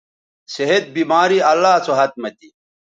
[0.53, 2.49] صحت، بیماری اللہ سو ھت مہ تھی